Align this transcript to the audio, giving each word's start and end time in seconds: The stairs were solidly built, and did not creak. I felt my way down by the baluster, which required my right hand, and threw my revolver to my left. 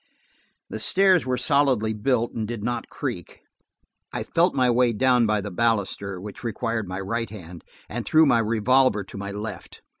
The 0.67 0.79
stairs 0.79 1.27
were 1.27 1.37
solidly 1.37 1.93
built, 1.93 2.31
and 2.33 2.47
did 2.47 2.63
not 2.63 2.89
creak. 2.89 3.41
I 4.11 4.23
felt 4.23 4.55
my 4.55 4.67
way 4.67 4.93
down 4.93 5.27
by 5.27 5.41
the 5.41 5.51
baluster, 5.51 6.19
which 6.19 6.43
required 6.43 6.87
my 6.87 6.99
right 6.99 7.29
hand, 7.29 7.63
and 7.87 8.03
threw 8.03 8.25
my 8.25 8.39
revolver 8.39 9.03
to 9.03 9.17
my 9.19 9.29
left. 9.29 9.83